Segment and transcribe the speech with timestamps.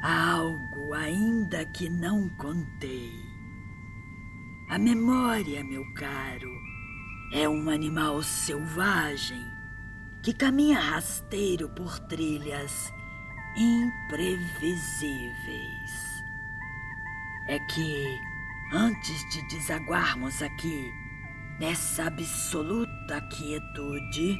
[0.00, 3.10] Algo ainda que não contei.
[4.68, 6.52] A memória, meu caro,
[7.32, 9.44] é um animal selvagem
[10.22, 12.92] que caminha rasteiro por trilhas
[13.56, 16.22] imprevisíveis.
[17.48, 18.20] É que,
[18.72, 20.92] antes de desaguarmos aqui,
[21.58, 24.38] nessa absoluta quietude,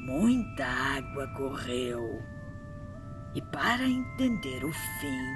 [0.00, 2.22] muita água correu.
[3.34, 5.34] E para entender o fim,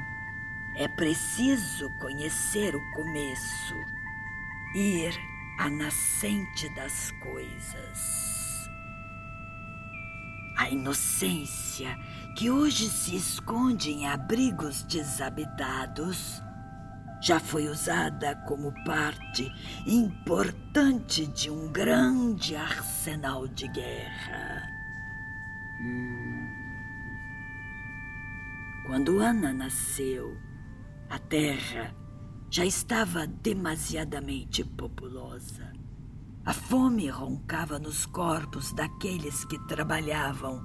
[0.76, 3.74] é preciso conhecer o começo,
[4.74, 5.14] ir
[5.58, 8.68] à nascente das coisas.
[10.56, 11.96] A inocência
[12.36, 16.42] que hoje se esconde em abrigos desabitados
[17.20, 19.50] já foi usada como parte
[19.86, 24.68] importante de um grande arsenal de guerra.
[28.86, 30.36] Quando Ana nasceu,
[31.08, 31.94] a terra
[32.50, 35.72] já estava demasiadamente populosa.
[36.44, 40.64] A fome roncava nos corpos daqueles que trabalhavam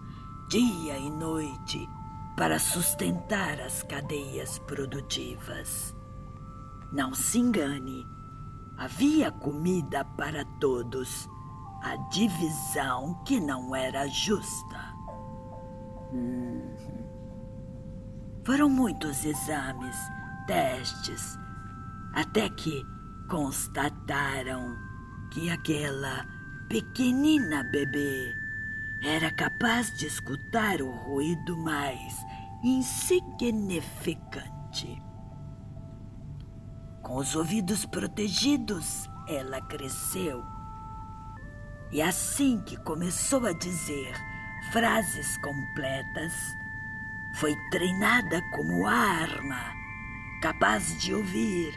[0.49, 1.87] dia e noite
[2.35, 5.95] para sustentar as cadeias produtivas.
[6.91, 8.05] Não se engane,
[8.77, 11.29] havia comida para todos.
[11.83, 14.95] A divisão que não era justa.
[16.11, 16.61] Hum.
[18.43, 19.95] Foram muitos exames,
[20.47, 21.37] testes,
[22.13, 22.83] até que
[23.29, 24.75] constataram
[25.31, 26.25] que aquela
[26.69, 28.33] pequenina bebê
[29.03, 32.15] era capaz de escutar o ruído mais
[32.63, 35.04] insignificante.
[37.05, 40.43] Com os ouvidos protegidos, ela cresceu.
[41.91, 44.11] E assim que começou a dizer
[44.71, 46.33] frases completas,
[47.35, 49.71] foi treinada como arma,
[50.41, 51.75] capaz de ouvir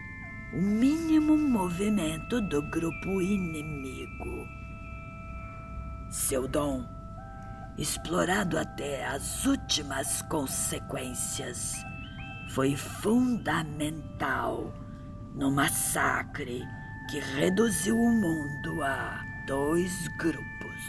[0.55, 4.47] o mínimo movimento do grupo inimigo.
[6.11, 6.89] Seu dom,
[7.77, 11.75] explorado até as últimas consequências,
[12.55, 14.73] foi fundamental
[15.39, 16.67] no massacre
[17.09, 20.83] que reduziu o mundo a dois grupos.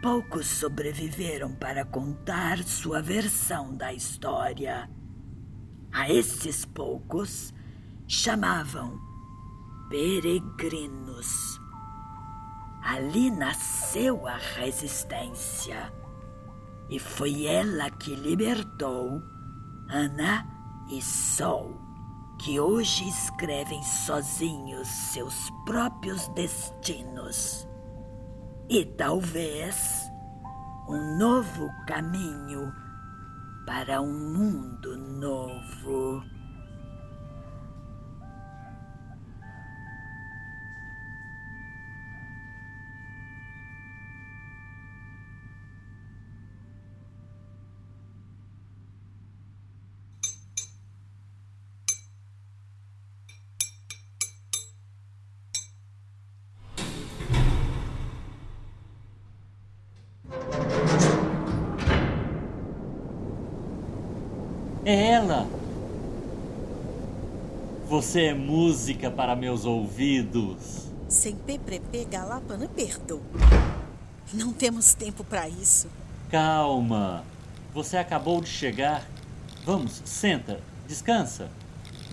[0.00, 4.88] Poucos sobreviveram para contar sua versão da história.
[5.92, 7.52] A esses poucos
[8.06, 9.00] chamavam
[9.90, 11.60] peregrinos.
[12.84, 15.92] Ali nasceu a resistência
[16.88, 19.20] e foi ela que libertou
[19.88, 20.46] Ana
[20.88, 21.85] e Sol
[22.38, 27.68] que hoje escrevem sozinhos seus próprios destinos.
[28.68, 30.10] E talvez
[30.88, 32.72] um novo caminho
[33.66, 34.95] para um mundo
[64.88, 65.48] É ela!
[67.88, 70.86] Você é música para meus ouvidos.
[71.08, 73.20] Sem peprepe galapana perdo.
[74.32, 75.88] Não temos tempo para isso.
[76.30, 77.24] Calma.
[77.74, 79.04] Você acabou de chegar.
[79.64, 81.50] Vamos, senta, descansa.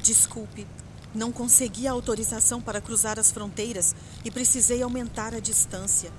[0.02, 0.66] Desculpe,
[1.14, 3.96] não consegui a autorização para cruzar as fronteiras
[4.26, 6.10] e precisei aumentar a distância.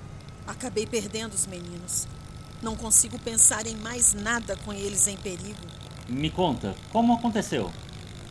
[0.47, 2.07] Acabei perdendo os meninos.
[2.61, 5.84] Não consigo pensar em mais nada com eles em perigo.
[6.07, 7.71] Me conta, como aconteceu?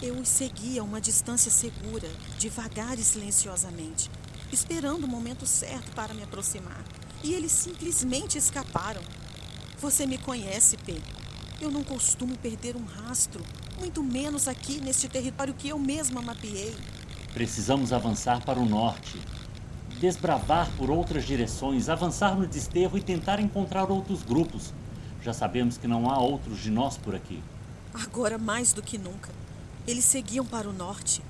[0.01, 4.09] Eu os segui a uma distância segura, devagar e silenciosamente,
[4.53, 6.85] esperando o momento certo para me aproximar.
[7.25, 9.01] E eles simplesmente escaparam.
[9.81, 10.95] Você me conhece, P.
[11.61, 13.43] Eu não costumo perder um rastro,
[13.81, 16.77] muito menos aqui neste território que eu mesma mapeei.
[17.33, 19.19] Precisamos avançar para o norte.
[19.99, 24.73] Desbravar por outras direções, avançar no desterro e tentar encontrar outros grupos.
[25.21, 27.43] Já sabemos que não há outros de nós por aqui.
[27.95, 29.31] Agora mais do que nunca.
[29.87, 31.23] Eles seguiam para o norte.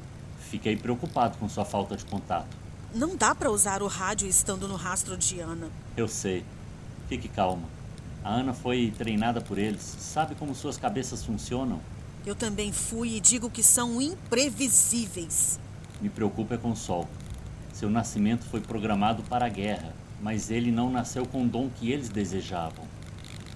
[0.50, 2.56] Fiquei preocupado com sua falta de contato.
[2.94, 5.68] Não dá para usar o rádio estando no rastro de Ana.
[5.96, 6.44] Eu sei.
[7.08, 7.68] Fique calma.
[8.22, 9.82] A Ana foi treinada por eles.
[9.82, 11.80] Sabe como suas cabeças funcionam?
[12.24, 15.60] Eu também fui e digo que são imprevisíveis.
[16.00, 17.06] Me preocupa é com o sol.
[17.72, 21.90] Seu nascimento foi programado para a guerra, mas ele não nasceu com o dom que
[21.90, 22.86] eles desejavam.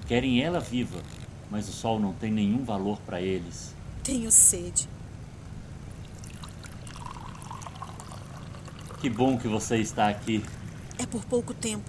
[0.06, 1.00] Querem ela viva,
[1.50, 3.74] mas o sol não tem nenhum valor para eles.
[4.02, 4.88] Tenho sede.
[9.00, 10.44] Que bom que você está aqui.
[10.98, 11.88] É por pouco tempo.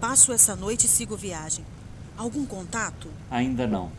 [0.00, 1.64] Passo essa noite e sigo viagem.
[2.16, 3.08] Algum contato?
[3.30, 3.92] Ainda não,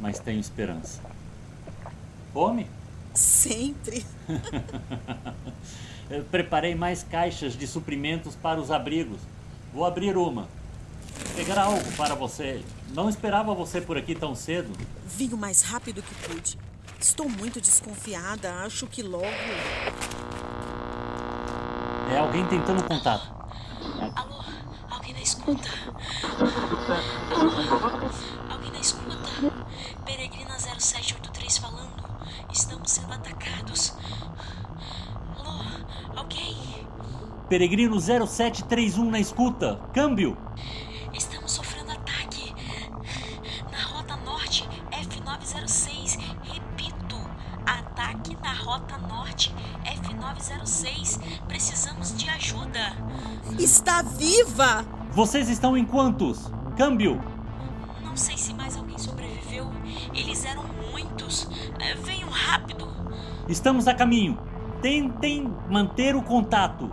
[0.00, 1.00] mas tenho esperança.
[2.32, 2.68] Fome?
[3.12, 4.04] Sempre.
[6.30, 9.20] Preparei mais caixas de suprimentos para os abrigos.
[9.72, 10.48] Vou abrir uma.
[11.34, 12.62] Pegar algo para você.
[12.94, 14.72] Não esperava você por aqui tão cedo.
[15.04, 16.56] Vim o mais rápido que pude.
[17.00, 18.54] Estou muito desconfiada.
[18.62, 19.24] Acho que logo.
[22.12, 23.34] É alguém tentando contato.
[24.14, 24.44] Alô?
[24.88, 25.68] Alguém na escuta?
[27.32, 27.50] Alô?
[28.48, 29.18] Alguém na escuta?
[30.06, 32.04] Peregrina 0783 falando.
[32.52, 33.96] Estamos sendo atacados.
[35.36, 35.64] Alô?
[36.14, 36.56] Alguém?
[37.48, 39.80] Peregrino 0731 na escuta.
[39.92, 40.38] Câmbio.
[50.44, 51.18] F906.
[51.48, 52.80] Precisamos de ajuda.
[53.58, 54.84] Está viva!
[55.12, 56.50] Vocês estão em quantos?
[56.76, 57.20] Câmbio.
[58.02, 59.70] Não sei se mais alguém sobreviveu.
[60.12, 61.48] Eles eram muitos.
[61.80, 62.88] É, Venham rápido.
[63.48, 64.38] Estamos a caminho.
[64.82, 66.90] Tentem manter o contato.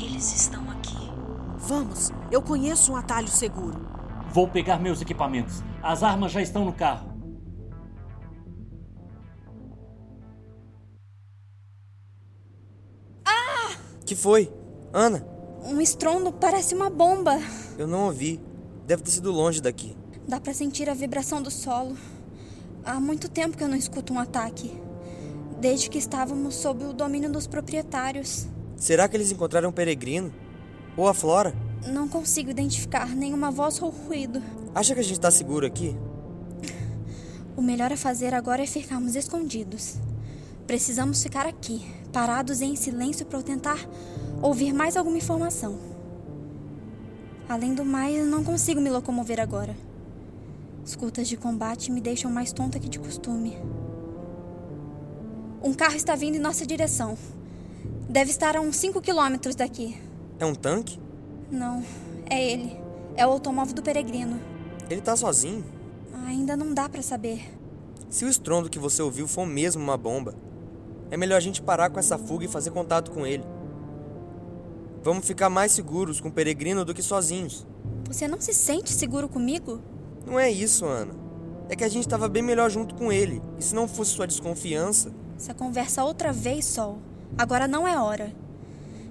[0.00, 1.10] Eles estão aqui.
[1.58, 4.03] Vamos, eu conheço um atalho seguro.
[4.34, 5.62] Vou pegar meus equipamentos.
[5.80, 7.14] As armas já estão no carro.
[14.04, 14.52] Que foi?
[14.92, 15.26] Ana,
[15.64, 17.38] Um estrondo parece uma bomba.
[17.78, 18.40] eu não ouvi.
[18.86, 19.96] Deve ter sido longe daqui.
[20.28, 21.96] Dá pra sentir a vibração do solo.
[22.84, 24.70] Há muito tempo que eu não escuto um ataque.
[25.58, 28.46] Desde que estávamos sob o domínio dos proprietários.
[28.76, 30.30] Será que eles encontraram o peregrino?
[30.96, 31.54] Ou a Flora?
[31.86, 34.42] Não consigo identificar nenhuma voz ou ruído.
[34.74, 35.96] Acha que a gente tá seguro aqui?
[37.56, 39.96] O melhor a fazer agora é ficarmos escondidos.
[40.66, 43.78] Precisamos ficar aqui, parados e em silêncio para tentar
[44.42, 45.78] ouvir mais alguma informação.
[47.48, 49.76] Além do mais, eu não consigo me locomover agora.
[50.84, 53.56] Escutas de combate me deixam mais tonta que de costume.
[55.62, 57.16] Um carro está vindo em nossa direção.
[58.08, 59.96] Deve estar a uns 5 quilômetros daqui.
[60.38, 61.03] É um tanque?
[61.50, 61.82] Não,
[62.28, 62.76] é ele.
[63.16, 64.40] É o automóvel do peregrino.
[64.90, 65.64] Ele tá sozinho?
[66.26, 67.52] Ainda não dá para saber.
[68.08, 70.34] Se o estrondo que você ouviu for mesmo uma bomba,
[71.10, 73.44] é melhor a gente parar com essa fuga e fazer contato com ele.
[75.02, 77.66] Vamos ficar mais seguros com o peregrino do que sozinhos.
[78.06, 79.80] Você não se sente seguro comigo?
[80.26, 81.14] Não é isso, Ana.
[81.68, 83.42] É que a gente tava bem melhor junto com ele.
[83.58, 86.98] E se não fosse sua desconfiança, Essa conversa outra vez, Sol.
[87.36, 88.32] Agora não é hora.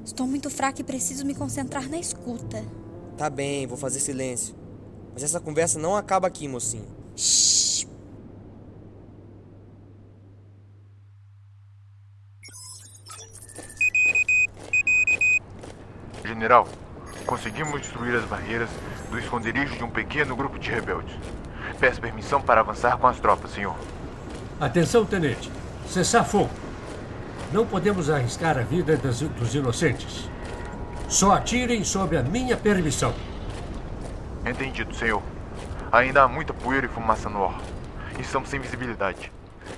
[0.05, 2.63] Estou muito fraca e preciso me concentrar na escuta.
[3.17, 4.53] tá bem, vou fazer silêncio.
[5.13, 6.87] Mas essa conversa não acaba aqui, mocinho.
[7.15, 7.87] Shhh.
[16.25, 16.67] General,
[17.25, 18.69] conseguimos destruir as barreiras
[19.09, 21.15] do esconderijo de um pequeno grupo de rebeldes.
[21.79, 23.75] Peço permissão para avançar com as tropas, senhor.
[24.59, 25.51] Atenção, tenente.
[25.87, 26.62] Cessar fogo.
[27.53, 30.27] Não podemos arriscar a vida das- dos inocentes.
[31.07, 33.13] Só atirem sob a minha permissão.
[34.45, 35.21] Entendido, senhor.
[35.91, 37.61] Ainda há muita poeira e fumaça no ar.
[38.17, 39.31] E estamos sem visibilidade.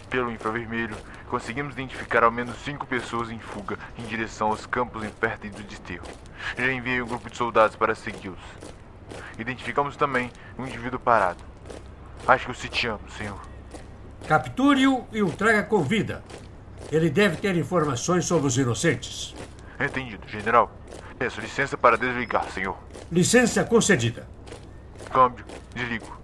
[0.09, 0.95] Pelo infravermelho,
[1.29, 5.61] conseguimos identificar ao menos cinco pessoas em fuga em direção aos campos em perto do
[5.63, 6.05] desterro.
[6.57, 8.39] Já enviei um grupo de soldados para segui-los.
[9.37, 11.43] Identificamos também um indivíduo parado.
[12.25, 13.39] Acho que o sitiamos, senhor.
[14.27, 16.23] Capture-o e o traga com vida.
[16.91, 19.33] Ele deve ter informações sobre os inocentes.
[19.79, 20.71] Entendido, general.
[21.17, 22.77] Peço licença para desligar, senhor.
[23.11, 24.27] Licença concedida.
[25.11, 26.15] Câmbio, desligo.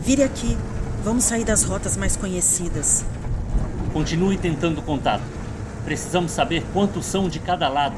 [0.00, 0.56] Vire aqui.
[1.02, 3.04] Vamos sair das rotas mais conhecidas.
[3.92, 5.24] Continue tentando contato.
[5.84, 7.96] Precisamos saber quantos são de cada lado.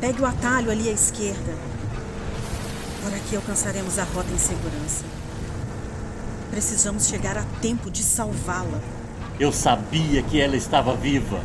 [0.00, 1.75] Pegue o atalho ali à esquerda.
[3.06, 5.04] Por aqui alcançaremos a rota em segurança.
[6.50, 8.80] Precisamos chegar a tempo de salvá-la.
[9.38, 11.40] Eu sabia que ela estava viva.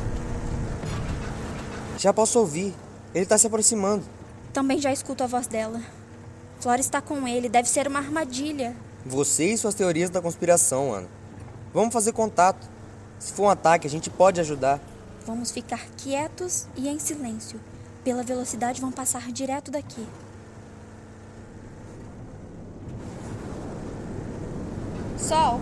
[1.99, 2.73] Já posso ouvir.
[3.13, 4.03] Ele tá se aproximando.
[4.51, 5.79] Também já escuto a voz dela.
[6.59, 7.47] Flora está com ele.
[7.47, 8.75] Deve ser uma armadilha.
[9.05, 11.07] Você e suas teorias da conspiração, Ana.
[11.71, 12.67] Vamos fazer contato.
[13.19, 14.79] Se for um ataque, a gente pode ajudar.
[15.27, 17.59] Vamos ficar quietos e em silêncio.
[18.03, 20.07] Pela velocidade vão passar direto daqui.
[25.31, 25.61] Sol!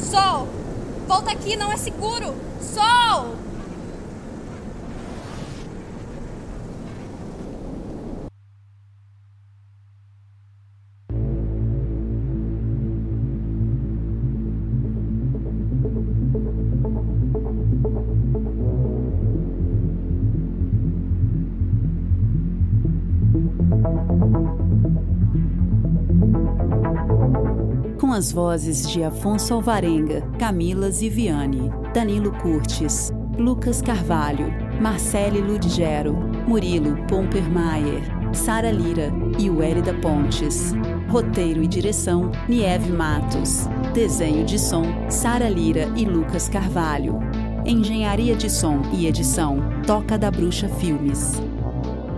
[0.00, 0.48] Sol!
[1.06, 2.34] Volta aqui, não é seguro!
[2.60, 3.36] Sol!
[28.16, 34.46] As vozes de Afonso Alvarenga, Camila Ziviani, Danilo Curtis, Lucas Carvalho,
[34.80, 36.14] Marcele Ludgero,
[36.48, 40.72] Murilo Pompermayer, Sara Lira e Wérida Pontes.
[41.10, 43.68] Roteiro e direção, Nieve Matos.
[43.92, 47.18] Desenho de som, Sara Lira e Lucas Carvalho.
[47.66, 51.34] Engenharia de som e edição, Toca da Bruxa Filmes.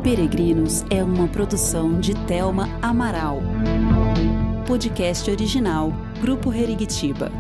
[0.05, 3.43] Peregrinos é uma produção de Telma Amaral
[4.69, 7.31] podcast original Grupo Herigitiba.